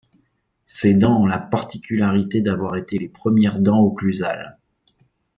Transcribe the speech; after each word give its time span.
Ces 0.65 0.95
dents 0.95 1.21
ont 1.21 1.25
la 1.27 1.37
particularité 1.37 2.41
d'avoir 2.41 2.75
été 2.75 2.97
les 2.97 3.07
premières 3.07 3.59
dents 3.59 3.81
occlusales. 3.83 4.57